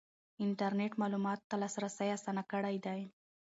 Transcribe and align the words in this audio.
انټرنیټ 0.43 0.93
معلوماتو 1.01 1.47
ته 1.49 1.55
لاسرسی 1.61 2.07
اسانه 2.15 2.43
کړی 2.51 2.75
دی. 2.85 3.01